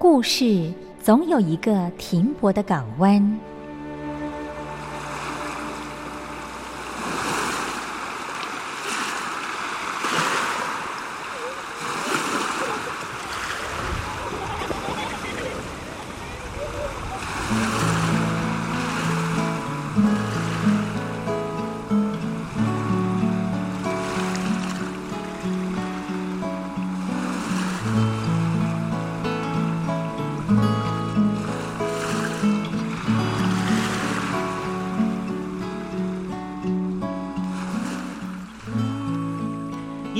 [0.00, 3.49] 故事总有一个停泊的港湾。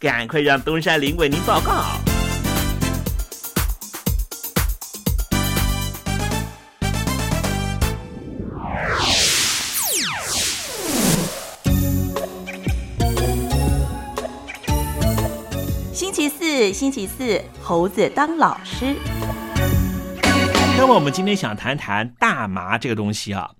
[0.00, 1.84] 赶快让东山林为您报告。
[15.92, 18.96] 星期四，星期四，猴子当老师。
[20.78, 23.50] 那么我们今天想谈谈大麻这个东西啊。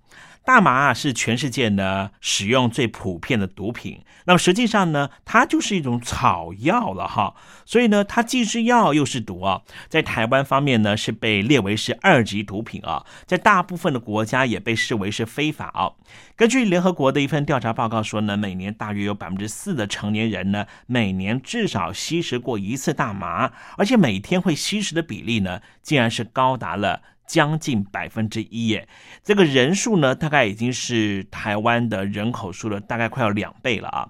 [0.43, 9.61] 大麻啊是全世界呢使用最普遍的毒品，那么实际上呢，它就是一种草药了哈，所以呢，它既是药又是毒啊。
[9.87, 15.91] 在台湾方面呢，是被列为是二级毒品啊，在大部分的国家也被视为是非法啊。
[16.35, 27.03] 根据联合国的一份调查报告说呢，每年大约有百分之四的成年人呢，每年至少吸食过一次大麻，而且每天会吸食的比例呢，竟然是高达了。
[27.31, 28.89] 将近百分之一耶，
[29.23, 34.09] 这个人数呢，大概已经是台湾的人口数的大概快要两倍了啊。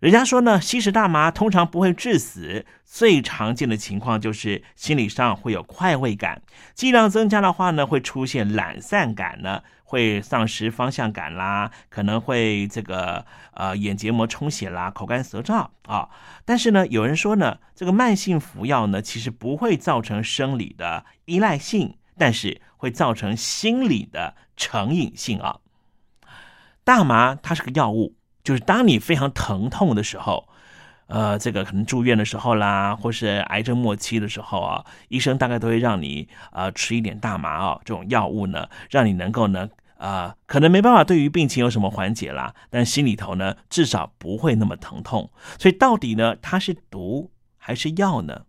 [0.00, 6.42] 人家说呢，吸食大麻通常不会致死，最常见的情况就是心理上会有快慰感，
[6.74, 16.08] 剂量增加的话呢，会出现懒散感呢，会丧失方向感啦，可能会这个呃眼结膜充血啦，口干舌燥啊。
[16.44, 21.94] 但是呢，有人说呢，这个慢性服药呢，其实不会造成生理的依赖性。
[22.16, 25.58] 但是会造成心理的成瘾性啊。
[26.84, 30.46] 大麻它是个药物，就是当你非常疼痛的时候，
[31.06, 45.30] 呃，这个可能住院的时候啦，或是癌症末期的时候啊，医生大概都会让你呃吃一点大麻啊这种药物呢，让你能够呢呃可能没办法对于病情有什么缓解啦，但心里头呢至少不会那么疼痛。
[45.58, 48.42] 所以到底呢它是毒还是药呢？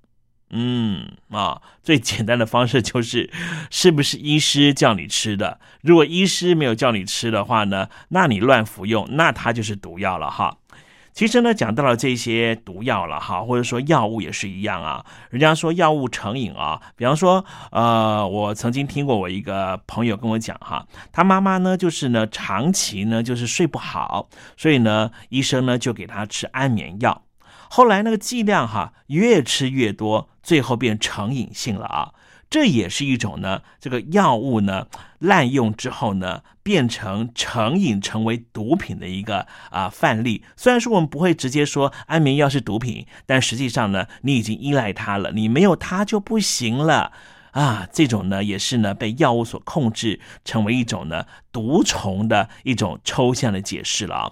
[0.49, 3.29] 嗯啊，最简单的方式就是，
[3.71, 5.59] 是不是医师叫你吃的？
[5.81, 10.57] 如果医师没有叫你吃的话呢，那你乱服用，那它就是毒药了哈。
[11.13, 15.05] 其实呢，讲到了这些毒药了哈，或者说药物也是一样啊。
[15.29, 24.27] 人家说药物成瘾啊，比方说，呃，我曾经听过我一个朋友跟我讲哈，他妈妈呢就是呢长期呢就是睡不好，
[24.57, 27.23] 所以呢医生呢就给他吃安眠药。
[27.69, 32.13] 后来那个剂量哈越吃越多，最后变成瘾性了啊！
[32.47, 34.87] 这也是一种呢，这个药物呢
[35.19, 40.43] 滥用之后呢，变成成瘾成为毒品的一个啊范例。
[40.55, 47.11] 虽然说我们不会直接说安眠药是毒品，但实际上呢，你已经依赖它了，你没有它就不行了。
[47.55, 54.31] 啊，这种呢也是呢被药物所控制，成为一种呢毒虫的一种抽象的解释了啊。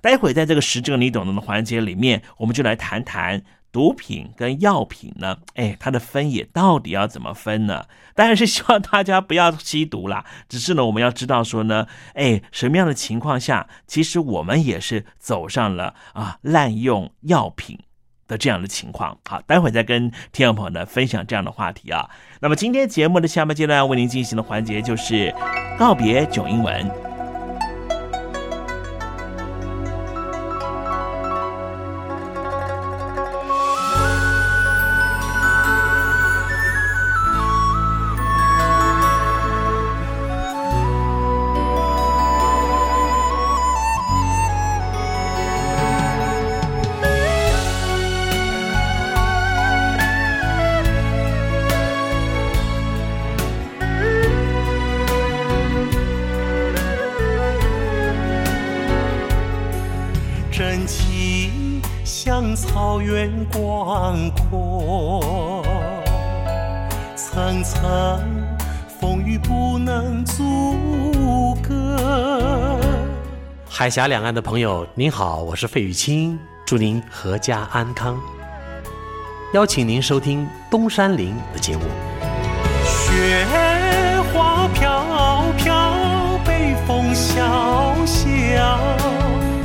[0.00, 7.84] 待会在这个实证你懂得的环节里面，我们就来谈谈毒品跟药品呢，哎，它的分野到底要怎么分呢？
[8.16, 17.78] 当然是希望大家不要吸毒啦，只是呢我们要知道说呢，哎，什么样的情况下，其实我们也是走上了啊滥用药品。
[18.36, 22.08] 这样的情况，好，待会再跟听众朋友呢分享这样的话题啊。
[22.40, 25.34] 那么今天节目的下半阶段为您进行的环节就是
[25.78, 27.03] 告别囧英文。
[73.84, 78.18] 海峡两岸的朋友，您好，我是费玉清，祝您阖家安康。
[79.52, 81.82] 邀请您收听东山林的节目。
[82.86, 83.44] 雪
[84.32, 88.78] 花飘飘，北风萧萧，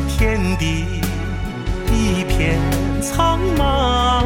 [0.10, 0.84] 天地
[1.94, 2.60] 一片
[3.02, 4.26] 苍茫。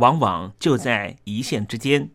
[0.00, 2.10] 往往就在一线之间。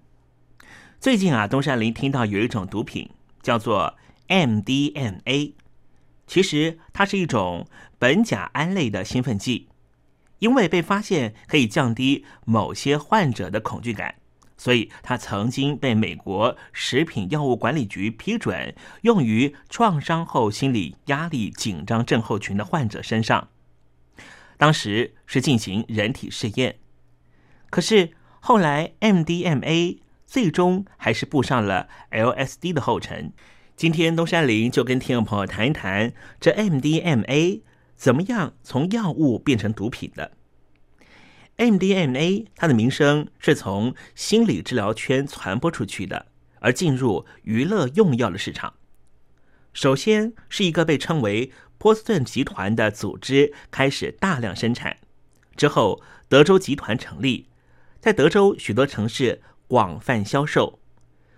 [1.00, 3.12] 最近啊，东山林听到有一种毒品
[3.44, 3.96] 叫做
[4.27, 5.54] MDMA，
[6.25, 7.68] 其实它是一种
[8.00, 9.70] 苯甲胺类的兴奋剂，
[10.39, 14.15] 因为被发现可以降低某些患者的恐惧感，
[14.58, 18.74] 所以它曾经被美国食品药物管理局批准
[19.04, 23.50] 用于创伤后心理压力紧张症候群的患者身上。
[24.58, 26.77] 当时是进行人体试验，
[27.70, 30.00] 可是后来 MDMA。
[30.28, 33.32] 最终还是步上了 LSD 的后尘。
[33.78, 37.62] 今天东山林就跟听众朋友谈一谈这 MDMA
[37.96, 40.32] 怎么样从药物变成毒品的。
[41.58, 46.26] MDMA 它的名声是从心理治疗圈传播出去的，
[46.60, 48.74] 而进入娱乐用药的市场。
[49.72, 54.98] 首先是一个被称为波士顿集团的组织开始大量生产，
[55.56, 57.48] 之后德州集团成立，
[58.06, 59.42] 在德州许多城市。
[59.68, 60.78] 广泛销售，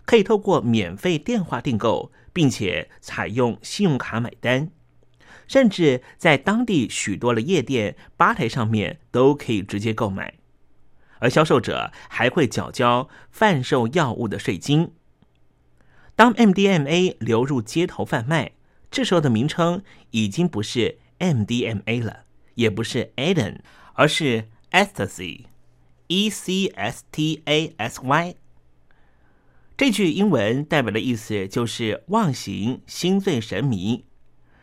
[0.03, 4.69] 可以透过免费电话订购，并且采用信用卡买单，
[5.47, 10.33] 甚至在当地许多的夜店吧台上面都可以直接购买，
[11.19, 14.91] 而销售者还会缴交贩售药物的税金。
[16.17, 18.51] 当 MDMA 流入街头贩卖，
[18.91, 19.81] 这时候的名称
[20.11, 23.59] 已经不是 MDMA 了，也不是 Aden，
[23.93, 25.45] 而是 Ecstasy。
[26.07, 28.35] E C S T A S Y，
[29.75, 34.05] 这句英文代表的意思就是忘形、心醉神迷。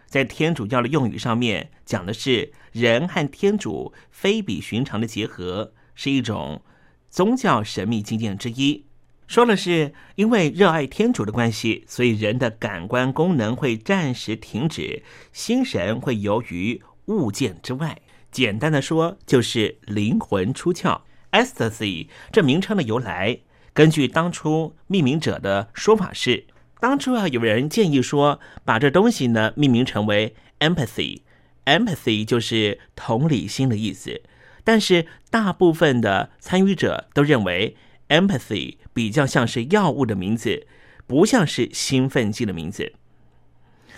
[0.07, 6.63] 在天主教的用语上面，讲的是人和天主非比寻常的结合，是一种
[7.11, 8.87] 宗教神秘经验之一。
[9.27, 18.01] 说的是因为热爱天主的关系，所以人的感官功能会暂时停止，心神会游于物件之外。
[18.31, 21.03] 简单的说，就是灵魂出窍。
[21.35, 23.41] Ecstasy 这名称的由来，
[23.73, 26.47] 根据当初命名者的说法是，
[26.79, 34.23] 当初啊有人建议说，把这东西呢命名成为 Empathy，Empathy 就是同理心的意思。
[34.63, 37.77] 但是大部分的参与者都认为
[38.09, 40.69] Empathy 比较像是药物的名字，
[41.09, 42.93] 不像是兴奋剂的名字。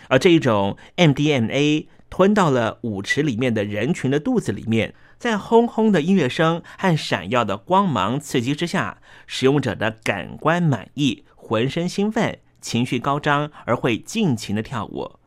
[0.08, 4.94] 而这一种 MDMA 吞到了舞池里面的人群的肚子里面。
[5.18, 15.18] 在轰轰的音乐声和闪耀的光芒刺激之下，使用者的感官满意，浑身兴奋，情绪高涨，而会尽情的跳舞。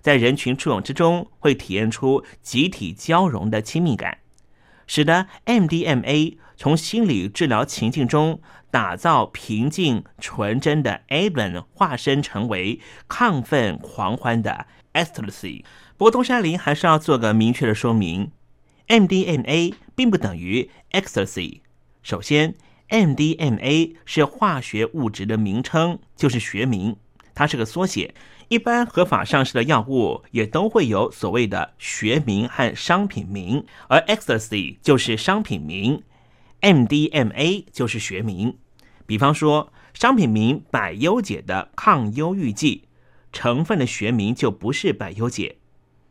[0.00, 4.18] 在人群簇拥之中，会体验出集体交融的亲密感。
[4.86, 15.62] 使得 MDMA 从心理治疗情境中打造平静纯真的 a b e n 化身成为亢奋狂欢的 ecstasy。
[15.98, 18.30] 不过东山林还是要做个明确的说明
[18.88, 21.60] ：MDMA 并不等于 ecstasy。
[22.02, 22.54] 首先
[22.88, 26.96] ，MDMA 是化学物质的名称，就是学名，
[27.34, 28.14] 它是个缩写。
[28.48, 36.02] 一般合法上市的药物也都会有所谓的学名和商品名，而 ecstasy 就是商品名
[36.62, 38.56] ，MDMA 就是学名。
[39.04, 42.84] 比方说，商品名百忧解的抗忧郁剂，
[43.32, 45.56] 成分的学名就不是百忧解。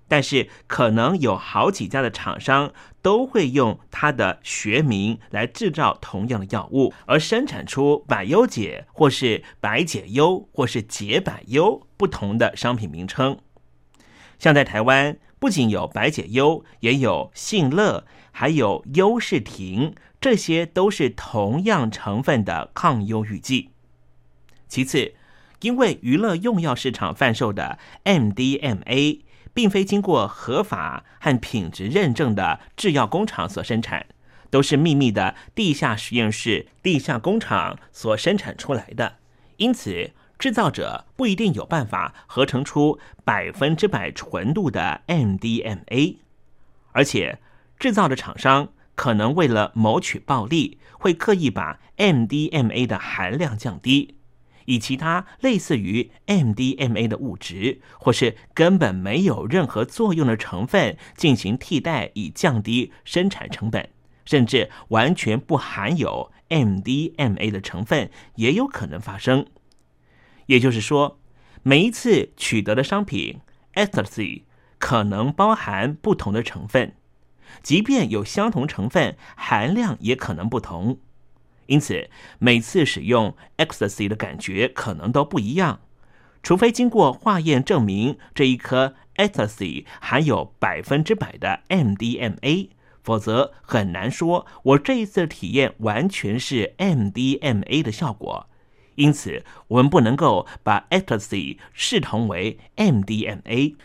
[0.07, 2.71] 但是可能有好几家的厂商
[3.01, 13.37] 都会用它的学名来制造同样的药物，而生产出百优解或是百解忧或是解百忧不同的商品名称。
[14.39, 23.71] 像在台湾，不仅有百解忧，也有信乐，还有优士婷，这些都是同样成分的抗忧郁剂。
[24.67, 25.15] 其次，
[25.61, 29.21] 因为娱乐用药市场贩售的 MDMA。
[29.57, 34.05] 并非经过合法和品质认证的制药工厂所生产，
[34.51, 39.15] 都是秘密的地下实验室、地下工厂所生产出来的。
[39.55, 46.17] 因此，制造者不一定有办法合成出百分之百纯度的 MDMA，
[46.91, 47.39] 而且
[47.79, 54.16] 制造的厂商可能为了谋取暴利，会刻意把 MDMA 的含量降低。
[54.67, 63.89] 以其他类似于 MDMA 的物质，或是根本没有任何作用的成分进行替代，以降低生产成本，
[64.25, 69.45] 甚至完全不含有 MDMA 的成分也有可能发生。
[70.47, 71.19] 也就是说，
[71.63, 73.39] 每一次取得的商品
[73.73, 74.43] ecstasy
[74.77, 76.93] 可能包含不同的成分，
[77.63, 80.99] 即便有相同成分，含量也可能不同。
[81.67, 82.09] 因此，
[82.39, 85.79] 每次使用 ecstasy 的感觉可能都不一样，
[86.41, 92.69] 除非经过化验证明这一颗 ecstasy 含有百分之百的 MDMA，
[93.03, 98.47] 否则很难说我这一次的体验完全是 MDMA 的效果。
[98.95, 103.75] 因此，我们不能够把 ecstasy 视同为 MDMA。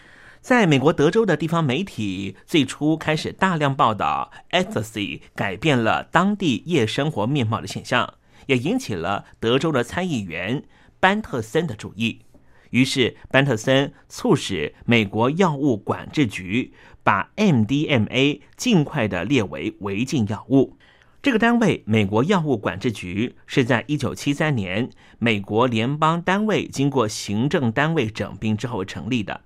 [0.43, 8.15] 在美国德州的地方媒体最初开始大量报道 ecstasy 改变了当地夜生活面貌的现象，
[8.47, 10.65] 也引起了德州的参议员
[10.99, 12.23] 班特森的注意。
[12.71, 16.73] 于是，班特森促使美国药物管制局
[17.05, 20.77] 把 MDMA 尽快的列为违禁药物。
[21.23, 29.43] 这个单位——美国药物管制局，是在一九七三年美国联邦单位经过行政单位整并之后成立的。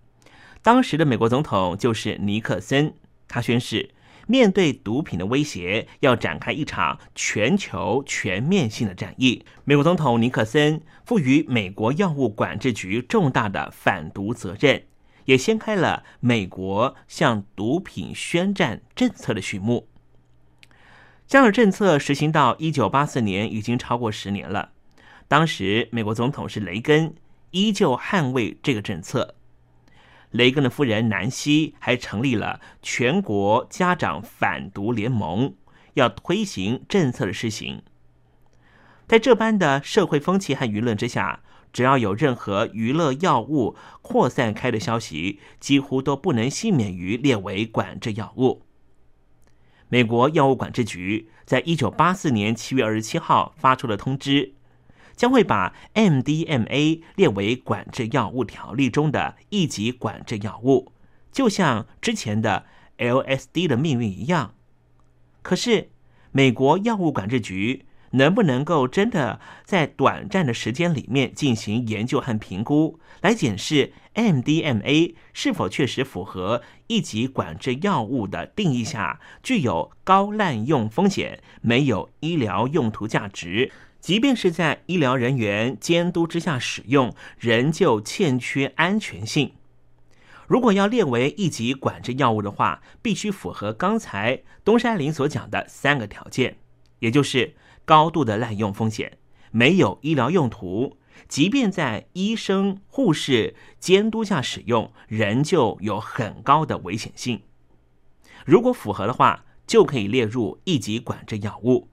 [0.67, 2.93] 当时的美国总统就是尼克森，
[3.29, 3.91] 他宣誓
[4.27, 9.45] 面对毒品的威胁，要展开一场全球全面性的战役。
[9.63, 14.83] 美国总统尼克森赋予美国药物管制局重大的反毒责任，
[15.27, 19.87] 也掀开了美国向毒品宣战政策的序幕。
[21.29, 24.71] 这样的政策实行到一九八四年，已经超过十年了。
[25.29, 27.15] 当时美国总统是雷根，
[27.53, 29.36] 依旧捍卫这个政策。
[30.37, 35.55] 雷根的夫人南希还成立了全国家长反毒联盟，
[35.95, 37.83] 要推行政策的施行。
[39.07, 41.41] 在这般的社会风气和舆论之下，
[41.73, 48.63] 只要有任何娱乐药物扩散开的消息，几乎都不能幸免于列为管制药物。
[49.89, 54.56] 美国药物管制局在一九八四年七月二十七号发出了通知。
[55.17, 60.93] 将会把 MDMA 列为管制药物条例中的一级管制药物，
[61.33, 62.67] 就像之前的
[62.99, 64.55] LSD 的命运一样。
[65.43, 65.89] 可是，
[66.33, 83.73] 美国药物管制局能不能够真的在短暂的时间里面进行研究和评估，来检视 MDMA 是否确实符合一级管制药物的定义下，具有高滥用风险，没有医疗用途价值？
[84.07, 89.55] 即便是在医疗人员监督之下使用，仍旧欠缺安全性。
[90.47, 96.59] 如果要列为一级管制药物的话，必须符合刚才东山林所讲的三个条件，
[97.01, 99.19] 也就是高度的滥用风险，
[99.51, 107.43] 没有医疗用途，即便在医生、护士监督下使用，仍旧有很高的危险性。
[108.45, 111.89] 如果符合的话，就可以列入一级管制药物。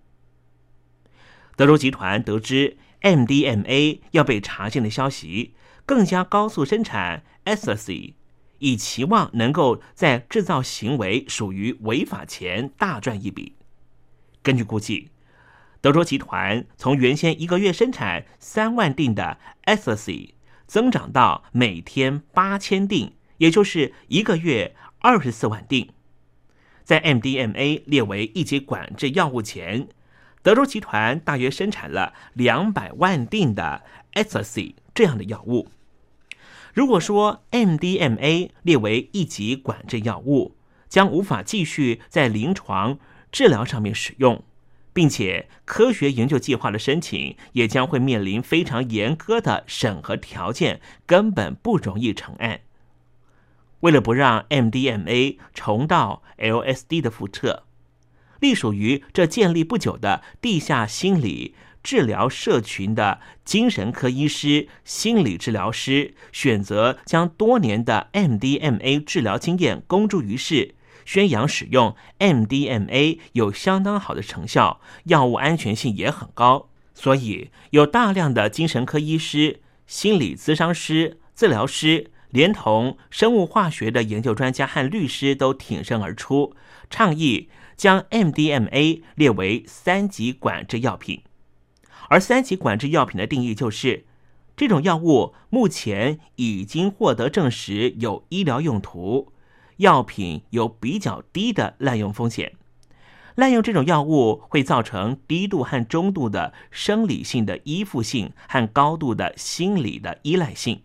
[1.55, 5.53] 德州集团得知 MDMA 要被查禁的消息，
[5.85, 8.13] 更加高速生产 ecstasy，
[8.59, 13.53] 以期望能够在制造行为属于违法前大赚一笔。
[14.41, 15.11] 根据估计，
[15.79, 20.31] 德州集团从原先一个月生产三万锭的 ecstasy
[20.65, 25.89] 增长到每天八千锭，也就是一个月二十四万锭。
[26.83, 29.87] 在 MDMA 列为一级管制药物前，
[30.43, 35.69] 德州集团大约生产了两百万锭的 ecstasy 这样的药物。
[36.73, 40.55] 如果说 MDMA 列为一级管制药物，
[40.89, 42.99] 将无法继续在临床
[43.31, 44.43] 治疗上面使用，
[44.91, 52.59] 并且科学研究计划的申请也将会面临非常严苛的审核条件，根本不容易成案。
[53.79, 57.63] 为了不让 MDMA 重蹈 LSD 的覆辙，
[58.43, 70.75] 隶属于这建立不久的地下心理治疗社群的精神科医师、心理治疗师，选择将多年的 MDMA 治疗经验公诸于世，
[71.05, 82.11] 宣扬使用 MDMA 有相当好的成效，药物安全性也很高，所以有大量的精神科医师、心理咨商师、治疗师。
[82.33, 86.55] 连同生物化学的研究专家和律师都挺身而出，
[86.89, 91.23] 倡议将 MDMA 列为三级管制药品。
[92.09, 94.05] 而三级管制药品的定义就是，
[94.55, 99.31] 这种药物目前已经获得证实有医疗用途，
[99.77, 102.53] 药品有比较低的滥用风险。
[103.35, 110.83] 滥用这种药物会造成低度和中度的生理性的依附性和高度的心理的依赖性。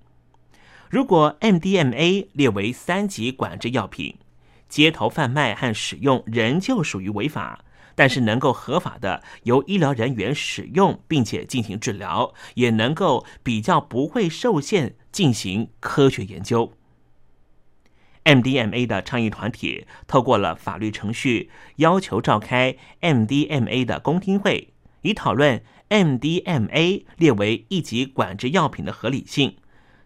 [0.89, 4.17] 如果 MDMA 列为三级管制药品，
[4.69, 16.73] 街头贩卖和使用仍旧属于违法，但是能够合法的由医疗人员使用并且进行治疗，也能够比较不会受限进行科学研究。
[18.25, 29.57] MDMA 的倡议团体透过了法律程序，要求召开 MDMA 的公听会，以讨论 MDMA 列为一级管制药品的合理性。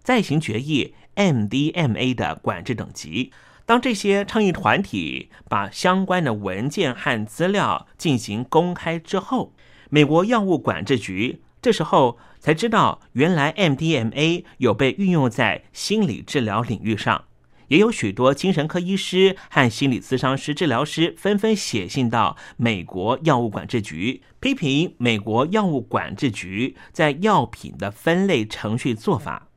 [0.05, 3.33] 再行决议 MDMA 的管制等级。
[3.65, 9.55] 当这些倡议团体把相关的文件和资料进行公开之后，
[9.89, 17.27] 美国药物管制局这时候才知道，原来 MDMA 有被运用在心理治疗领域上，
[17.69, 29.49] 也有许多精神科医师和心理咨商师、治疗师纷纷写信到美国药物管制局，批评美国药物管制局在药品的分类程序做法。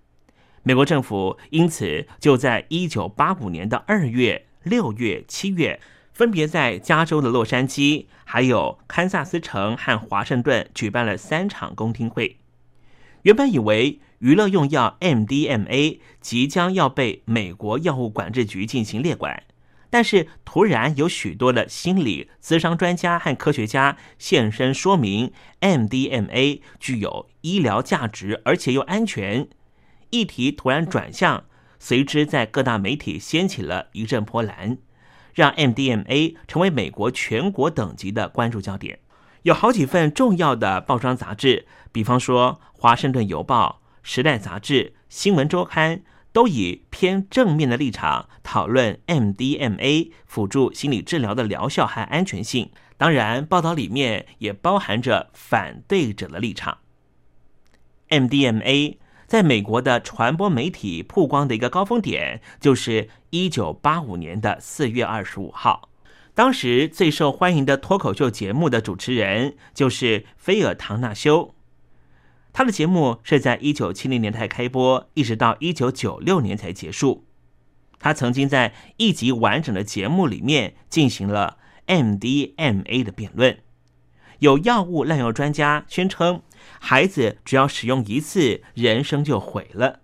[0.68, 5.80] 美国政府因此就在一九八五年的二月、六月、七月，
[6.12, 12.40] 分别在加州的洛杉矶、还有堪萨斯城和华盛顿举办了三场公听会。
[13.22, 19.44] 原本以为娱乐用药 MDMA 即将要被美国药物管制局进行列管，
[19.92, 29.48] 但是突然有许多的心理咨商专家和科学家现身说明，MDMA 具有医疗价值，而且又安全。
[30.10, 31.44] 议题突然转向，
[31.80, 34.78] 随之在各大媒体掀起了一阵波澜，
[35.34, 39.00] 让 MDMA 成为美国全国等级的关注焦点。
[39.44, 45.98] 有好几份重要的报章杂志，比方说《华盛顿邮报》、《时代》杂志、《新闻周刊》，
[46.32, 52.72] 都以偏正面的立场讨论 MDMA 辅助心理治疗的疗效和安全性。
[52.98, 56.80] 当然，报道里面也包含着反对者的立场。
[58.10, 58.98] MDMA。
[59.28, 65.90] 在美国的传播媒体曝光的一个高峰点，就是一九八五年的四月二十五号。
[66.34, 71.56] 当时最受欢迎的脱口秀节目的主持人就是菲尔·唐纳修。
[72.54, 77.26] 他的节目是在一九七零年代开播，一直到一九九六年才结束。
[78.00, 81.58] 他曾经在一集完整的节目里面进行了
[81.88, 83.58] MDMA 的辩论。
[84.40, 86.42] 有药物滥用专家宣称。
[86.80, 90.02] 孩子只要使用一次，人生就毁了。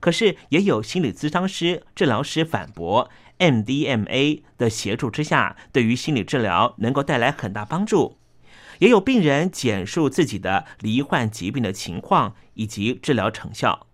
[0.00, 8.18] 可是也有心理咨商师、治疗师反驳，MDMA 的协助之下，对于心理治疗能够带来很大帮助。
[8.78, 13.86] 也有病人简述自己的罹患疾病的情况以及治疗成效。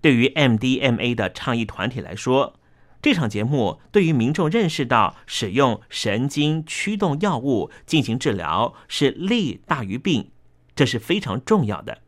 [0.00, 2.60] 对于 MDMA 的倡议团体来说，
[3.00, 10.30] 这场节目对于民众认识到使用神经驱动药物进行治疗是利大于弊。
[10.78, 12.02] 这是非常重要的。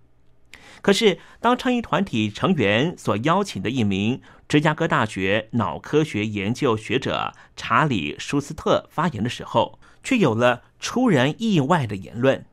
[0.81, 12.47] 可是，当倡议团体成员所邀请的一名芝加哥大学脑科学研究学者查理·舒斯特发言的时候，却有了出人意外的言论。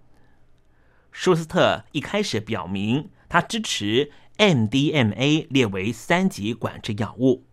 [1.11, 7.43] 舒斯特一开始表明他支持 MDMA 列为三级管制药物，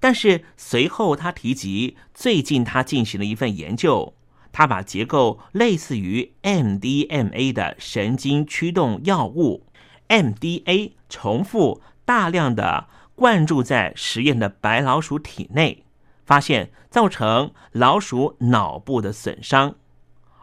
[0.00, 4.14] 但是随后他提及，最近他进行了一份研究，
[4.52, 9.66] 他把结构类似于 MDMA 的神经驱动药物
[10.08, 15.84] MDA 重复大量的灌注在实验的白老鼠体内，
[16.24, 19.74] 发现造成老鼠脑部的损伤，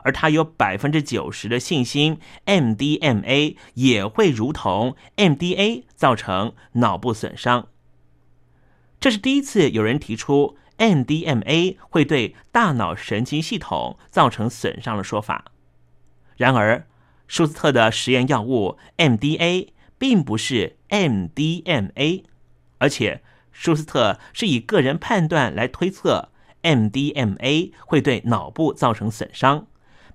[0.03, 7.67] 而他有百分之九十的信心，MDMA 也会如同 MDA 造成脑部损伤。
[8.99, 15.45] 这是第一次有人提出 MDMA 会对大脑神经系统造成损伤的说法。
[16.37, 16.87] 然而，
[17.27, 22.23] 舒斯特的实验药物 MDA 并不是 MDMA，
[22.77, 26.29] 而且舒斯特是以个人判断来推测
[26.61, 29.67] MDMA 会对脑部造成损伤，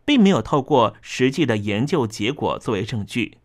[0.05, 3.38] 并没有透过实际的研究结果作为证据。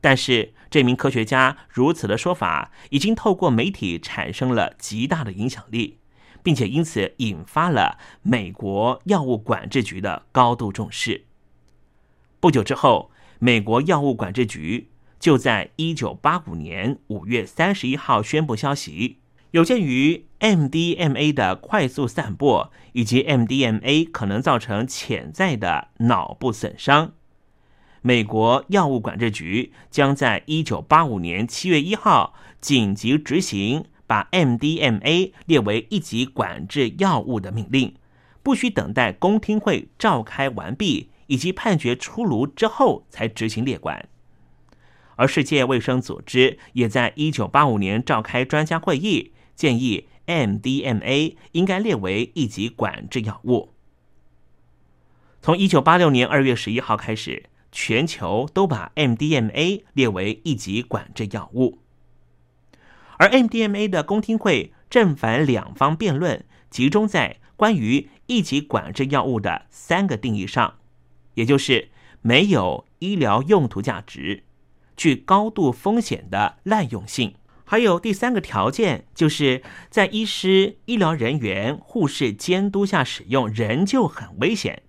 [0.00, 5.98] 但是，这名科学家如此的说法，已经透过媒体产生了极大的影响力，
[6.42, 11.24] 并且因此引发了美国药物管制局的高度重视。
[12.40, 14.88] 不久之后，美国药物管制局
[15.20, 19.18] 就在一九八五年五月三十一号宣布消息：
[19.52, 27.12] 有鉴于 MDMA 的快速散播，以及 MDMA 可能造成潜在的脑部损伤。
[28.00, 37.94] 美国药物管制局将在一九八五年七月一号紧急执行把 MDMA 列为一级管制药物的命令，
[38.42, 44.06] 不需等待公听会召开完毕以及判决出炉之后才执行列管。
[45.16, 53.70] 而世界卫生组织也在一九八五年召开专家会议，建议 MDMA 应该列为一级管制药物。
[55.40, 57.44] 从一九八六年二月十一号开始。
[57.74, 61.78] 全球都把 MDMA 列为一级管制药物，
[63.22, 70.78] 而 MDMA 的公听会正反两方辩论集中在关于一级管制药物的三个定义上，
[71.34, 74.42] 也就是没有医疗用途价值、
[74.96, 84.82] 具高度风险的滥用性，还有第三个条件，就是在医师、医疗人员、护士监督下使用仍旧很危险。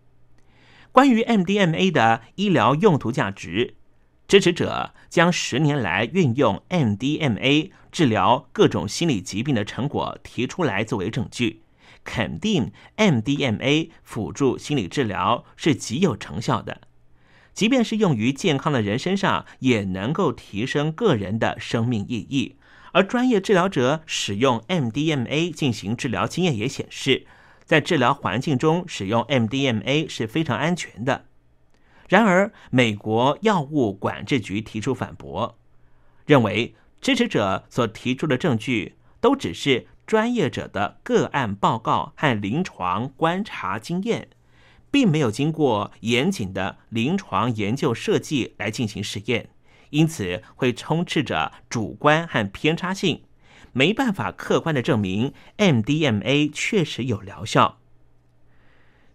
[0.91, 3.75] 关于 MDMA 的医疗用途价值，
[4.27, 11.61] 支持者将十年来运用 MDMA 治疗各种心理疾病的成果提出来作为证据，
[12.03, 16.81] 肯定 MDMA 辅助心理治疗是极有成效的，
[17.53, 22.55] 即便是用于健康的人身上，也能够提升个人的生命意义。
[22.93, 27.27] 而专业治疗者使用 MDMA 进行治疗经验也显示。
[27.65, 31.25] 在治疗环境中使用 MDMA 是非常安全的。
[32.13, 35.57] 然而，美国药物管制局提出反驳，
[36.27, 44.27] 认为支持者所提出的证据都只是专业者的个案报告和临床观察经验，
[44.91, 49.49] 并没有经过严谨的临床研究设计来进行实验，
[49.89, 53.23] 因此会充斥着主观和偏差性。
[53.71, 57.79] 没办法客观的证明 MDMA 确实有疗效。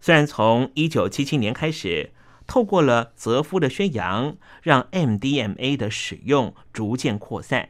[0.00, 2.10] 虽然从一九七七年开始，
[2.48, 7.68] 透过了泽夫的宣扬，让 MDMA 的使用逐渐扩散，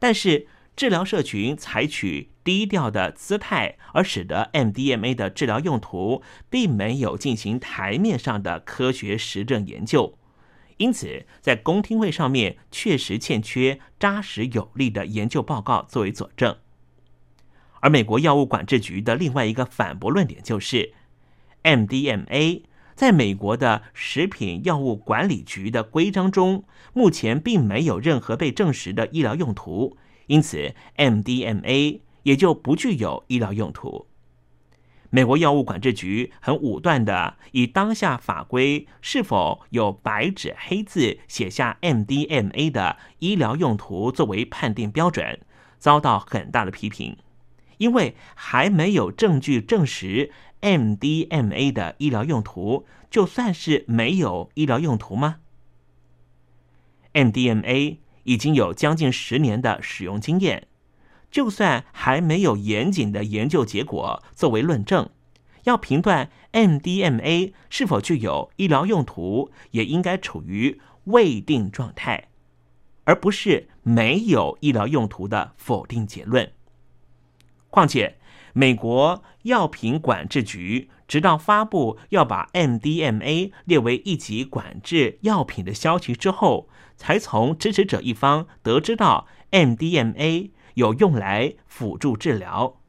[0.00, 10.18] 但是治疗社群采取低调的姿态，而使得 MDMA 的治疗用途并没有进行台面上的科学实证研究。
[10.78, 16.56] 因此，在公听会上面确实欠缺扎实有力的研究报告作为佐证。
[17.80, 20.94] 而美国药物管制局的另外一个反驳论点就是
[21.62, 22.62] ，MDMA
[22.94, 29.96] 在美国的食品药物管理局的规章中，目前并没有任何被证实的医疗用途，
[30.28, 34.06] 因此 MDMA 也就不具有医疗用途。
[35.10, 45.40] 美国药物管制局很武断的以当下法规是否有白纸黑字写下 MDMA 的医疗用途作为判定标准，
[45.78, 47.16] 遭到很大的批评，
[47.78, 50.32] 因为还没有证据证实
[50.64, 55.36] MDMA 的医疗用途，就算是没有医疗用途吗
[57.12, 60.68] ？MDMA 已经有将近十年的使用经验。
[61.30, 65.10] 就算还没有严谨的研究结果作为论证，
[65.64, 72.28] 要评断 MDMA 是否具有医疗用途，也应该处于未定状态，
[73.04, 76.50] 而不是没有医疗用途的否定结论。
[77.68, 78.16] 况且，
[78.52, 90.50] 美国药品管制局直到发布要把 MDMA 列为一级管制药品的消息之后，才从支持者一方得知到 MDMA。
[90.74, 92.80] 有用来辅助治疗，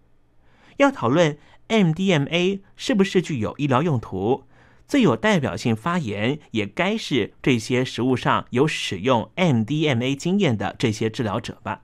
[0.78, 1.38] 要讨论
[1.68, 4.46] MDMA 是不是具有医疗用途，
[4.88, 11.84] 最有代表性发言也该是这些实物上有使用 MDMA 经验的这些治疗者吧。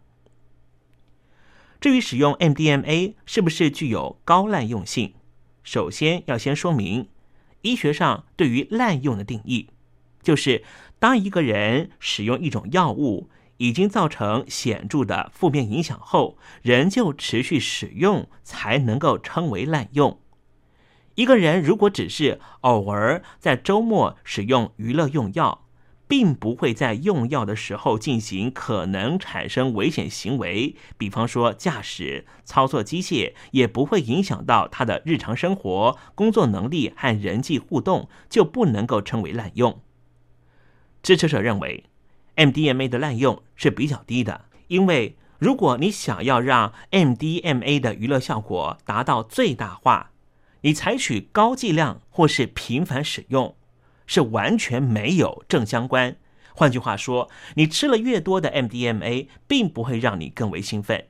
[1.81, 5.15] 至于使用 MDMA 是不是具有高滥用性，
[5.63, 7.09] 首先要先说明
[7.63, 9.67] 医学上对于滥用的定义，
[10.21, 10.63] 就是
[10.99, 20.19] 当一个人使用一种药物已经造成显著的负面影响后，仍旧持续使用，才能够称为滥用。
[21.15, 25.60] 一个人如果只是偶尔在周末使用娱乐用药，
[26.11, 39.79] 并不会在用药的时候进行可能产生危险行为，比方说驾驶、操作机械，也不会影响到他的日常生活、工作能力和人际互动，就不能够称为滥用。
[41.01, 41.85] 支持者认为
[42.35, 50.11] ，MDMA 的滥用是比较低的，因为如果你想要让 MDMA 的娱乐效果达到最大化，
[50.59, 53.55] 你采取高剂量或是频繁使用。
[54.11, 56.17] 是完全没有正相关。
[56.53, 61.07] 换句话说，你吃了越多的 MDMA，并不会让你更为兴奋，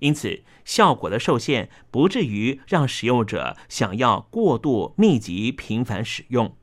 [0.00, 6.56] 因此效果的受限不至于让使用者想要过度密集频繁使用，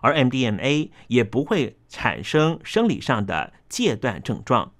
[0.00, 4.73] 而 MDMA 也不会产生生理上的戒断症状。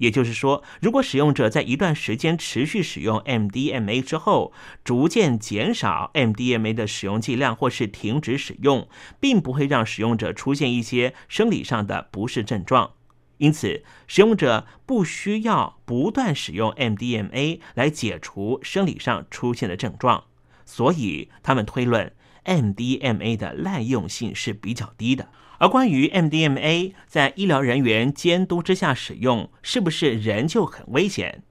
[0.00, 4.50] 也就是说，如果使用者在一段时间持续使用 MDMA 之后，
[4.82, 8.88] 逐渐减少 MDMA 的使用剂量，或是停止使用，
[9.20, 12.92] 并不会让使用者出现一些生理上的不适症状。
[13.36, 20.24] 因此，使用者不需要不断使用 MDMA 来解除生理上出现的症状。
[20.64, 22.12] 所以，他们推论
[22.46, 25.28] MDMA 的滥用性是比较低的。
[25.60, 31.42] 而关于 MDMA 在医疗人员监督之下使用，是不是仍旧很危险？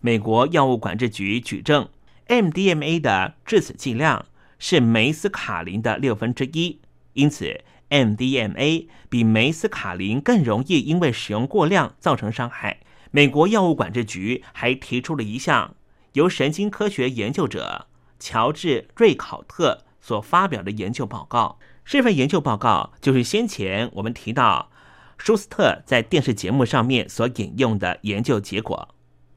[0.00, 1.90] 美国药物管制局举证
[2.28, 4.24] ，MDMA 的致死剂量
[4.58, 6.80] 是梅斯卡林的六分之一，
[7.12, 12.80] 因此 MDMA 比梅斯卡林更容易因为使用过量造成伤害。
[13.10, 15.74] 美国药物管制局还提出了一项
[16.14, 21.58] 由神经科学研究者乔治瑞考特所发表的研究报告。
[21.84, 24.70] 这份研究报告就是先前我们提到
[25.16, 28.88] 舒斯特在电视节目上面所引用的研究结果，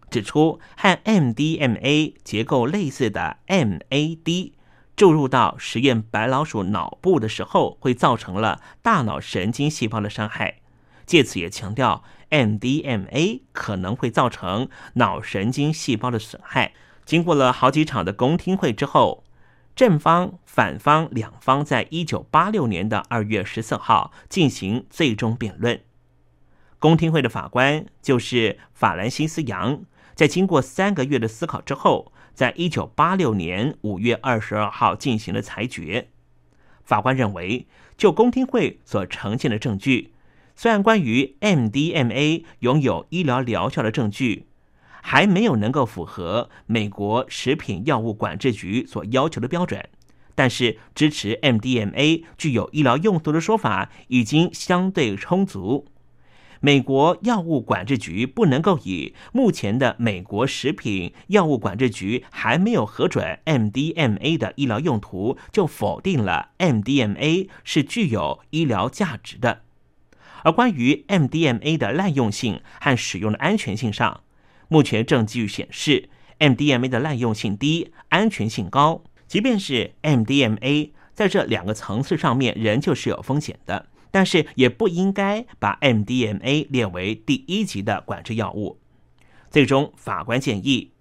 [0.10, 4.54] 指出和 MDMA 结构类似的 MAD
[4.96, 10.62] 注入到实验白老鼠脑部的时候，会造成了大脑神经细胞的伤害。
[11.06, 16.74] 借此也强调 MDMA 可能会造成脑神经细胞的损害。
[17.06, 19.26] 经过了好几场的公听会之后。
[19.78, 25.80] 正方、反方两方在一九八六年的二月十四号进行最终辩论。
[26.80, 29.84] 公听会的法官就是法兰西斯·杨，
[30.16, 36.08] 在经过三个月的思考之后，在一九八六年五月二十二号进行了裁决。
[36.84, 40.12] 法官认为，就公听会所呈现的证据，
[40.56, 44.48] 虽然关于 MDMA 拥有医疗疗效的证据。
[45.10, 49.88] 还没有能够符合美国食品药物管制局所要求的标准，
[50.36, 55.86] 但是支持 MDMA 具有医疗用途的说法已经相对充足。
[56.60, 69.62] 美国药物管制局不能够以目前的美国食品药物管制局还没有核准 MDMA 的医疗用途，就否定了 MDMA 是具有医疗价值的。
[70.44, 74.24] 而关于 MDMA 的滥用性和使用的安全性上，
[74.70, 79.04] 目前证据显示，MDMA 的滥用性低，安全性高。
[79.28, 88.80] 即便是 MDMA 在这两个层次上面仍旧是有风险的，但是也不应该把 MDMA 列为第一级的管制药物。
[89.50, 90.92] 最终，法官建议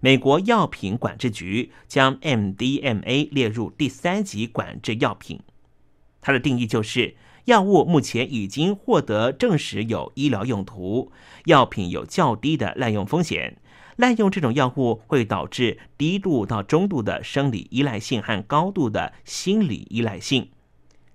[0.00, 5.40] 美国药品管制局将 MDMA 列入第三级管制药品。
[6.20, 7.16] 它的定义就是。
[7.46, 11.12] 药物目前已经获得证实有医疗用途，
[11.44, 13.58] 药品有较低的滥用风险。
[13.94, 20.50] 滥用这种药物会导致低度到中度的生理依赖性和高度的心理依赖性。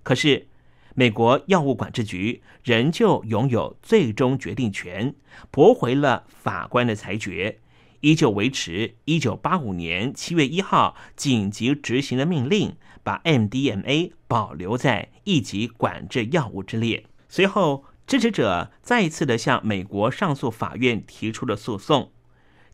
[0.02, 0.48] 可是，
[0.94, 5.14] 美国药物管制局仍旧拥有最终决定权，
[5.50, 7.58] 驳回了法官的裁决，
[8.02, 12.76] 依旧维持一九八五年七月一号紧急执行的命令。
[13.04, 17.04] 把 MDMA 保留在一级管制药物之列。
[17.28, 22.12] 随后，支持者再一次的向美国上诉法院提出了诉讼。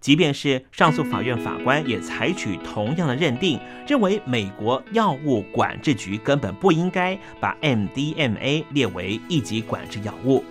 [0.01, 10.45] 即便是上诉法院法官也采取同样的认定，认为美国药物管制局根本不应该把 MDMA 列为一级管制药物。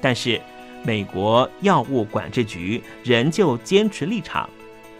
[0.00, 0.40] 但是，
[0.86, 4.48] 美国药物管制局仍旧坚持立场。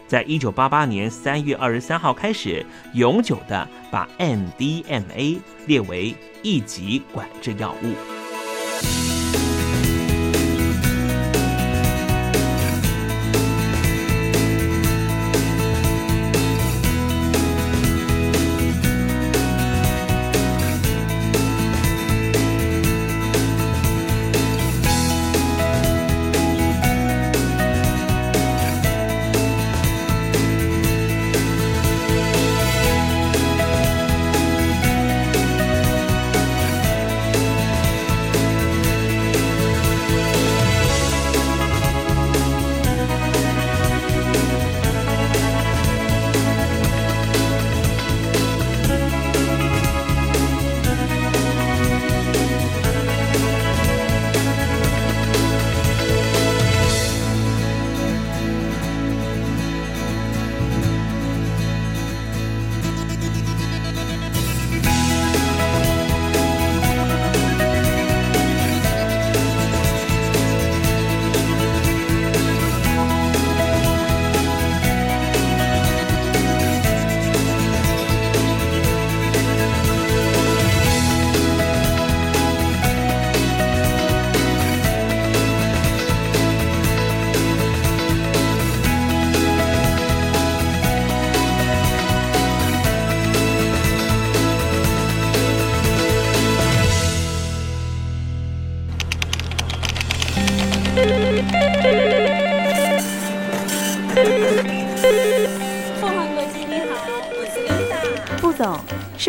[0.09, 6.13] 在一九八八年三月二十三号开始，永久的把 MDMA 列为
[6.43, 8.16] 一级管制药物。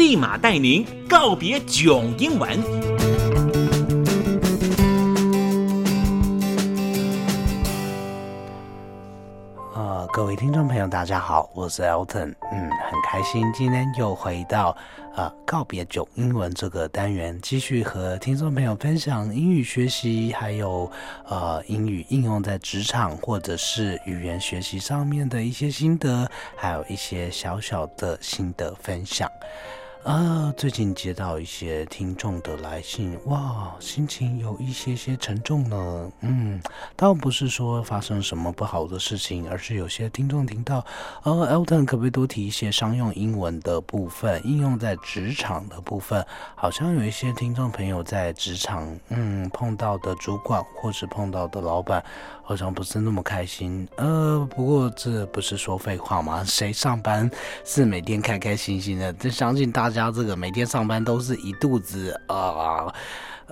[0.00, 2.50] 立马带您告别囧英文。
[9.74, 14.74] 呃，各位听众朋友，大家好，我是 Elton，嗯，很开心今天又回到
[15.14, 20.90] 呃告别囧英文这个单元，继续和听众朋友分享英语学习，还有
[21.28, 26.26] 呃英语应用在职场或者是语言学习上面的一些心得，
[26.56, 29.30] 还有一些小小的心得分享。
[30.04, 36.10] 啊，最近接到一些听众的来信，哇，心情有一些些沉重呢。
[36.22, 36.58] 嗯，
[36.96, 40.82] 倒不是说发生什么不好的事情，而是有些听众听到，
[41.22, 46.24] 呃，Elton 可不可以多提一些商用英文的部分，应用在职场的部分？
[46.56, 52.02] 好像有一些听众朋友在职场，嗯，碰到的主管或是碰到的老板，
[52.50, 53.86] 好像不是那么开心。
[53.94, 56.42] 呃，不过这不是说废话吗？
[56.44, 57.30] 谁上班
[57.64, 59.12] 是每天开开心心的？
[59.12, 62.92] 这相信大家这个每天上班都是一肚子啊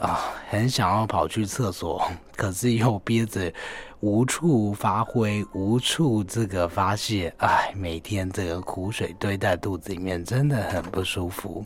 [0.00, 0.20] 啊，
[0.50, 3.52] 很想要跑去厕所， 可是又憋着，
[4.00, 11.64] 无处发挥，无处这个发泄，哎，每天这个苦水堆在肚子里面，真的很不舒服。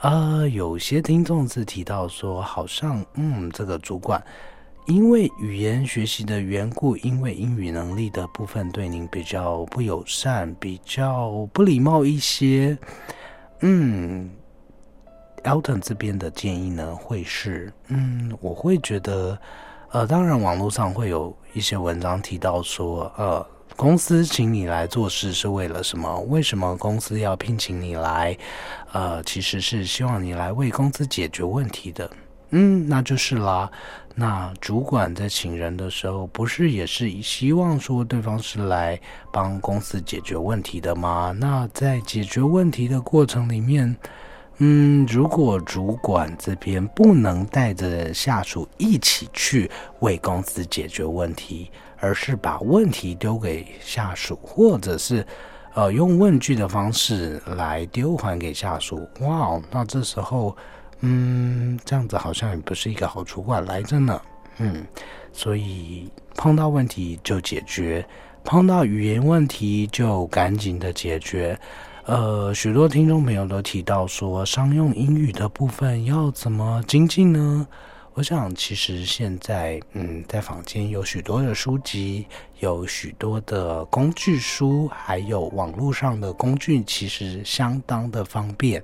[0.00, 4.20] 呃，有些听众是提到说，好像嗯，这个主管
[4.86, 12.76] 因为语言学习的缘故，因为英语能力的部分对您比较不友善，比较不礼貌一些。
[13.60, 14.28] 嗯
[15.44, 19.38] ，Elton 这边的建议呢，会是，嗯，我会觉得，
[19.92, 26.20] 呃，当然网络上会有一些文章提到说，呃，公司请你来做事是为了什么？
[26.22, 28.36] 为什么公司要聘请你来？
[28.92, 32.10] 呃，其实是希望你来为公司解决问题的。
[32.52, 33.70] 嗯，那就是啦。
[34.14, 39.00] 那主管在请人的时候，不是也是希望说对方是来
[39.32, 41.34] 帮公司解决问题的吗？
[41.38, 43.96] 那在解决问题的过程里面，
[44.58, 55.26] 嗯，如果主管这边不能带着下属一起去为公司解决问题，而是把问题丢给下属，或者是
[55.72, 59.08] 呃，用问句的方式来丢还给下属。
[59.20, 60.54] 哇，那这时候，
[61.02, 64.20] 嗯，这样子好像也不是一个好主管来着呢。
[64.58, 64.84] 嗯，
[65.32, 68.04] 所以碰到问题就解决，
[68.44, 71.58] 碰到语言问题就赶紧的解决。
[72.04, 77.66] 呃，许多听众朋友都提到说，商用英语的部分要怎么精进呢？
[78.14, 82.26] 我想，其实现在，嗯，在坊间有许多的书籍，
[82.60, 88.82] 有许多的工具书，还有网络上的工具，其实相当的方便。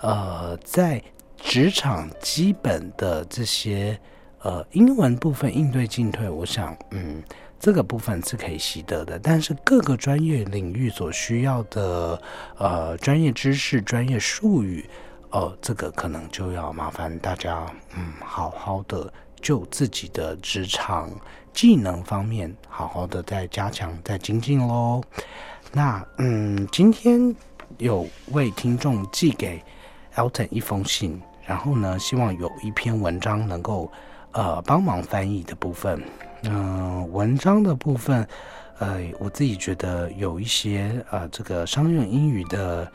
[0.00, 1.02] 呃，在
[1.44, 3.98] 职场基本的这些
[4.42, 7.22] 呃英文部分应对进退，我想，嗯，
[7.60, 9.18] 这个部分是可以习得的。
[9.18, 12.20] 但是各个专业领域所需要的
[12.58, 14.84] 呃专业知识、专业术语。
[15.30, 17.66] 哦，这个可能就要麻烦大家，
[17.96, 21.10] 嗯，好好的就自己的职场
[21.52, 25.02] 技能方面，好好的再加强、再精进喽。
[25.72, 27.34] 那，嗯，今天
[27.78, 29.60] 有位听众寄给
[30.14, 33.90] Elton 一封信，然后呢，希望有一篇文章能够，
[34.32, 36.02] 呃，帮忙翻译的部分。
[36.42, 38.26] 嗯，文章的部分，
[38.78, 42.90] 呃，我自己觉得有一些，呃，这个商用英语的。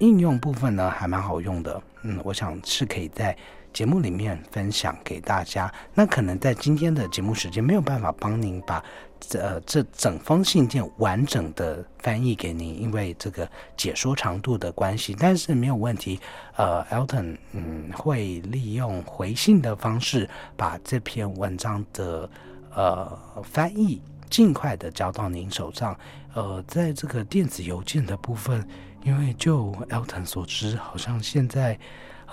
[0.00, 3.34] 应用部分呢还蛮好用的，嗯，我想是可以在
[3.74, 5.70] 节目里面分享给大家。
[5.92, 8.82] 那可能在今天的节目时间没有办法帮您把
[9.20, 13.46] 这这整封信件完整的翻译给您，因为这个
[13.76, 15.14] 解说长度的关系。
[15.18, 16.20] 但是没有问题，
[16.56, 22.30] 呃，Elton 嗯会利用回信的方式把这篇文章的
[22.74, 24.00] 呃翻译
[24.30, 25.98] 尽快的交到您手上。
[26.32, 28.66] 呃，在这个电子邮件的部分。
[29.04, 31.78] 因为就 Elton 所知，好像现在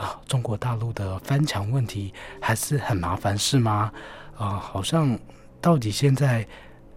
[0.02, 3.92] 啊，中国大陆的翻墙问题还是很麻烦，是吗？
[4.36, 5.18] 啊，好像
[5.62, 6.44] 到底现在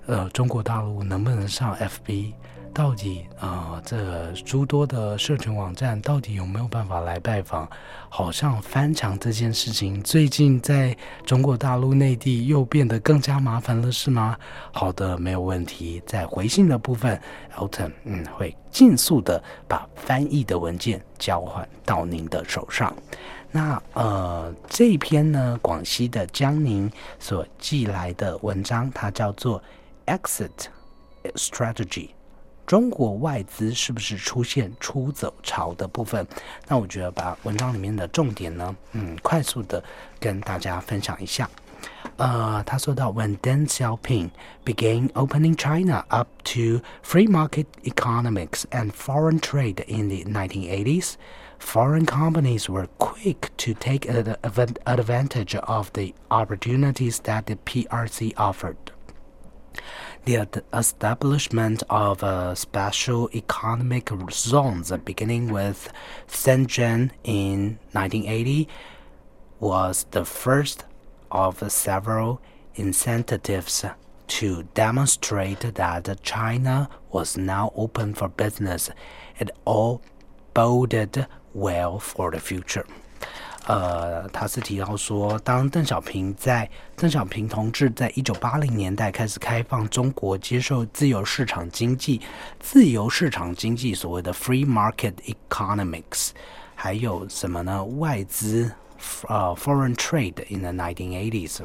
[0.07, 2.33] 呃，中国大陆能不能上 FB？
[2.75, 7.69] 到底啊，这诸多的社群网站到底有没有办法来拜访？
[8.09, 10.95] 好像翻墙这件事情，最近在
[11.25, 14.37] 中国大陆内地又变得更加麻烦了，是吗？
[14.73, 16.03] 好的，没有问题。
[16.05, 17.19] 在回信的部分
[17.57, 22.93] ，Elton 嗯会尽速的把翻译的文件交换到您的手上。
[23.53, 29.63] 那呃，这篇呢，广西的江宁所寄来的文章，它叫做
[30.07, 30.51] Exit
[31.37, 32.09] Strategy。
[32.66, 36.28] 中国外资是不是出现出走潮的部分？
[36.68, 39.84] 那我觉得把文章里面的重点呢，嗯，快速的
[40.20, 41.50] 跟大家分享一下。
[42.18, 44.30] 呃，他说到，When Deng Xiaoping
[44.66, 51.14] began opening China up to free market economics and foreign trade in the 1980s,
[51.58, 58.76] foreign companies were quick to take advantage of the opportunities that the PRC offered
[60.25, 65.93] the establishment of uh, special economic zones beginning with
[66.29, 68.69] Shenzhen in 1980
[69.61, 70.85] was the first
[71.31, 72.41] of several
[72.75, 73.85] incentives
[74.27, 78.91] to demonstrate that China was now open for business.
[79.39, 80.01] It all
[80.55, 82.87] boded well for the future.
[83.67, 92.21] 呃，他是提到说，当邓小平在邓小平同志在一九八零年代开始开放中国接受自由市场经济，
[92.61, 95.15] 自由市场经济所谓的 free market
[95.49, 96.31] economics，
[96.75, 97.83] 还有什么呢？
[97.83, 98.71] 外资
[99.29, 101.61] 呃 foreign trade in the nineteen eighties。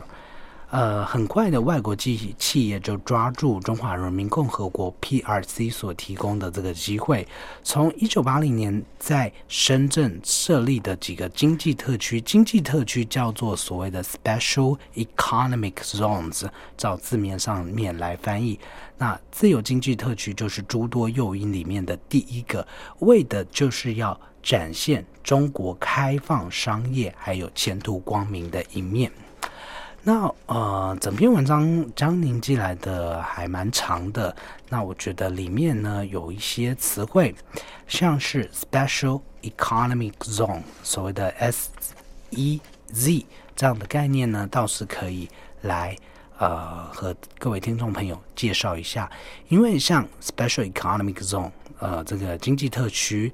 [0.72, 7.28] 呃，很快的，外国企企业就抓住中华人民共和国 PRC 所提供的这个机会，
[7.64, 16.48] 从一九八零年在深圳设立的几个经济特区，经济特区叫做所谓的 Special Economic Zones，
[16.78, 18.60] 照字面上面来翻译，
[19.00, 22.68] 那自由经济特区就是诸多诱因里面的第一个，
[23.00, 29.12] 为的就是要展现中国开放商业还有前途光明的一面。
[30.02, 34.34] 那呃，整篇文章江宁寄来的还蛮长的。
[34.70, 37.36] 那我觉得里面呢有一些词汇，
[37.88, 41.70] 像是 special economic zone，所谓的 S
[42.32, 42.62] E
[42.94, 43.26] Z
[43.56, 45.30] 这样的概念呢，倒是可以
[45.62, 45.96] 来
[46.38, 49.12] 呃和各位听众朋友介绍一下。
[49.50, 53.32] 因为像 special economic zone，呃，这个经济特区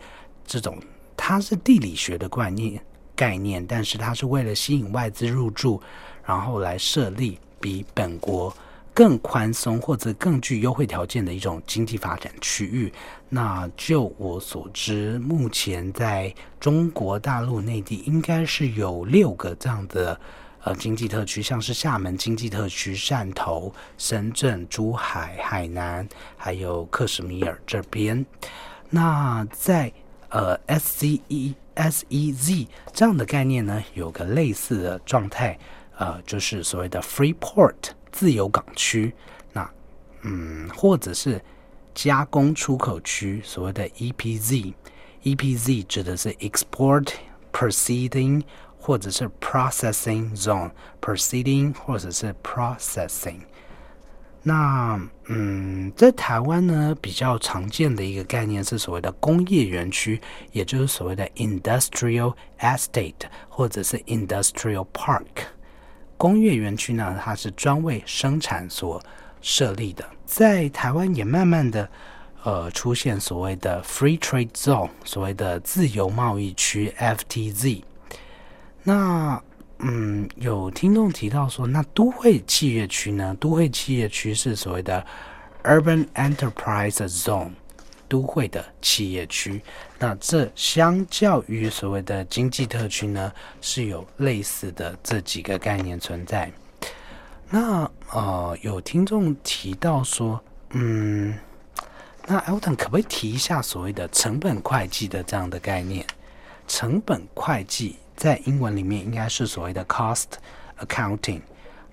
[0.47, 0.77] 这种，
[1.15, 2.81] 它是地理学的观念
[3.15, 5.79] 概念，但是它是为了吸引外资入驻。
[6.25, 8.55] 然后来设立比本国
[8.93, 12.91] 更宽松或者更具优惠条件的一种经济发展区域。
[13.29, 20.17] 那就我所知，目前在中国大陆内地应该是有六个这样的
[20.63, 26.07] 呃经济特区，像是厦门经济特区、汕头、深圳、珠海、海南，
[26.37, 28.25] 还有克什米尔这边。
[28.89, 29.91] 那在
[30.29, 35.59] 呃 S C E S E Z 这样的概念呢，有个类似的状态，
[35.97, 39.13] 呃，就是所谓的 Free Port 自由港区。
[39.53, 39.69] 那
[40.21, 41.41] 嗯，或者是
[41.93, 47.09] 加工出口区，所谓的 E P Z，E P Z 指的是 Export
[47.51, 48.43] Proceeding。
[48.77, 50.69] 或者是 processing zone
[51.01, 53.39] proceeding，或者是 processing。
[54.43, 60.21] 那嗯，在台湾呢，比较常见的一个概念是所谓的工业园区，
[60.51, 63.15] 也就是所谓的 industrial estate，
[63.49, 65.25] 或者是 industrial park。
[66.17, 69.01] 工业园区呢，它是专为生产所
[69.41, 70.05] 设立的。
[70.25, 71.89] 在台湾也慢慢的
[72.43, 77.83] 呃出现所谓的 free trade zone，所谓的自由贸易区 FTZ。
[78.83, 79.41] 那
[79.79, 83.35] 嗯，有听众提到说，那都会企业区呢？
[83.39, 85.05] 都会企业区是所谓的
[85.63, 87.51] Urban Enterprise Zone，
[88.07, 89.61] 都会的企业区。
[89.99, 93.31] 那这相较于所谓的经济特区呢，
[93.61, 96.51] 是有类似的这几个概念存在。
[97.49, 101.37] 那呃，有听众提到说，嗯，
[102.25, 106.05] 那 Elton 可不可以提一下所谓的成本会计的这样的概念？
[106.67, 107.97] 成本会计。
[108.17, 110.23] 在英文里面应该是所谓的 cost
[110.79, 111.41] accounting。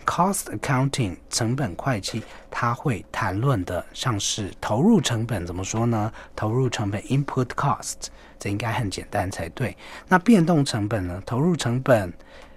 [0.05, 6.13] Cost accounting 成本会计，它会谈论的像是投入成本，怎么说呢？
[6.37, 7.95] 投入成本 input cost，
[8.39, 9.77] 这应该很简单才对。
[10.09, 11.23] 那变动成本呢？
[11.25, 12.13] 投入成本，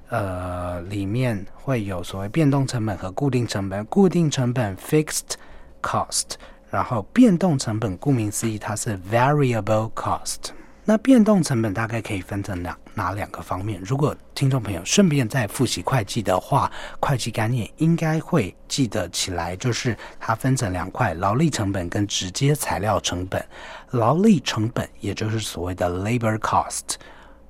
[0.10, 3.86] 呃，里面会有所谓变动成本和固定成本。
[3.86, 5.34] 固定成本 fixed
[5.82, 6.34] cost，
[6.70, 10.52] 然后变动成本顾名思义，它是 variable cost。
[10.88, 13.82] 那变动成本大概可以分成两哪两个方面？
[13.84, 23.44] 如果听众朋友顺便再复习会计的话，会计概念应该会记得起来，就是它分成两块：劳力成本跟直接材料成本。
[23.90, 26.98] 劳力成本也就是所谓的 labor cost，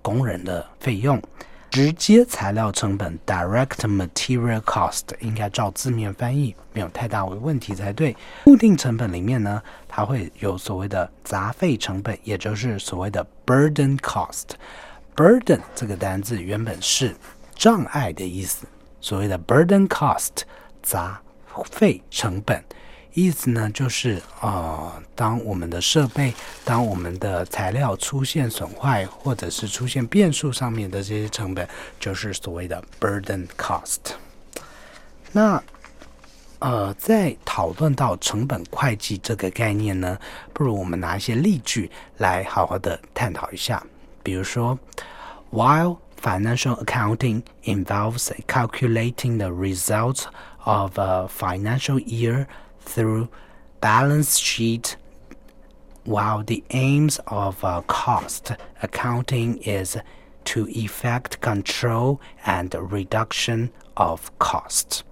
[0.02, 1.22] 工人的费用。
[1.76, 8.16] 直接材料成本 （direct material cost） 应该照字面翻译，没有太大问题才对。
[8.46, 14.52] 固定成本里面呢，它会有所谓的杂费成本，也就是所谓的 burden cost。
[15.18, 17.14] burden 这个单字原本是
[17.56, 18.66] 障碍的意思，
[19.02, 20.44] 所谓的 burden cost
[20.82, 21.22] 杂
[21.70, 22.64] 费成本。
[23.16, 26.34] 意思呢，就是啊，当我们的设备、
[26.66, 34.00] 当我们的材料出现损坏，或者是出现变数上面的这些成本，就是所谓的 burden cost。
[35.32, 35.64] 那
[36.60, 40.18] 呃，在讨论到成本会计这个概念呢，
[40.52, 43.82] 不如我们拿一些例句来好好的探讨一下。
[44.24, 44.78] 比如说
[45.52, 50.24] ，while financial accounting involves calculating the results
[50.64, 52.48] of a financial year
[52.85, 53.29] through
[53.81, 54.97] balance sheet
[56.05, 58.53] while the aims of uh, cost
[58.83, 59.97] accounting is
[60.45, 65.03] to effect control and reduction of costs.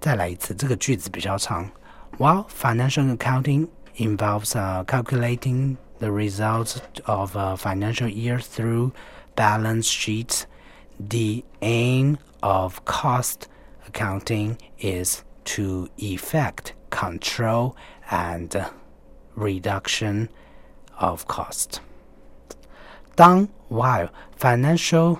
[0.00, 1.70] 再来一次，这个句子比较长。
[2.18, 8.92] While financial accounting involves uh, calculating the results of a financial year through
[9.36, 10.44] balance sheets,
[10.98, 13.48] the aim of cost
[13.86, 17.74] accounting is to effect control
[18.10, 18.54] and
[19.34, 20.28] reduction
[20.98, 21.80] of cost.
[23.14, 25.18] 当 while financial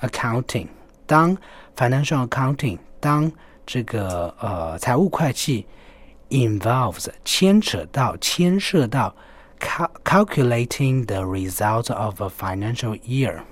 [0.00, 0.68] accounting
[1.06, 1.38] 当
[1.76, 3.30] financial accounting 当
[3.64, 5.66] 这个呃财务会计
[6.30, 9.14] involves 牵扯到牵涉到
[9.60, 13.42] cal calculating the result of a financial year。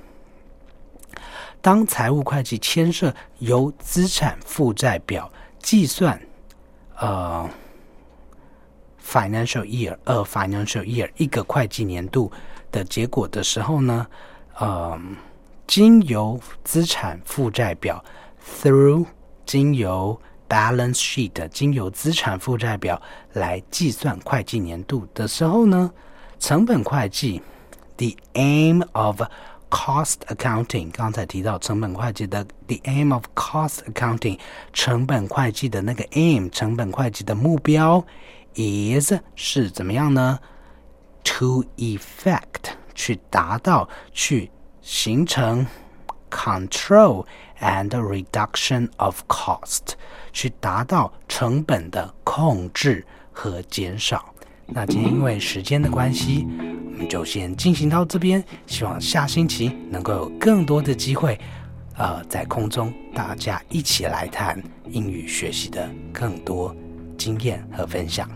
[1.61, 5.31] 当财务会计牵涉由资产负债表
[5.66, 6.22] 计算，
[7.00, 7.50] 呃
[9.04, 12.32] ，financial year，呃，financial year 一个会计年度
[12.72, 14.06] 的结果的时候呢，
[14.60, 14.96] 呃，
[15.66, 18.06] 经由资产负债表
[18.62, 19.08] ，through
[19.44, 23.02] 经由 balance sheet，经由资产负债表
[23.34, 25.92] 来计算会计年度的时候呢，
[26.40, 27.42] 成本会计
[27.98, 29.20] ，the aim of
[29.75, 34.37] Cost accounting，刚才提到成本会计的 the aim of cost accounting，
[34.73, 38.05] 成本会计的那个 aim，成本会计的目标
[38.57, 40.41] is 是怎么样呢？
[41.23, 44.51] To effect 去达到去
[44.83, 45.67] 形成
[46.31, 47.27] control
[47.61, 49.93] and reduction of cost，
[50.33, 54.34] 去达到成本的控制和减少。
[54.68, 56.48] 那今天因为时间的关系。
[56.88, 61.38] 我们就先进行到这边，希望下星期能够有更多的机会
[61.98, 66.74] 呃，在空中大家一起来谈英语学习的更多
[67.18, 68.30] 经验和分享。